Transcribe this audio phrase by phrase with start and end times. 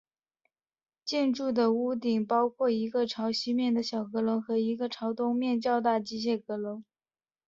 [1.05, 6.81] 建筑的屋顶包括一个朝西面的小阁楼和一个朝东面较大机械阁楼。